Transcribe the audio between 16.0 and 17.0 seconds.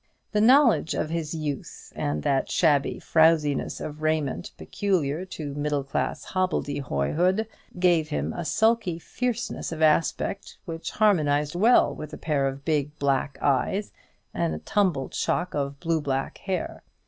black hair.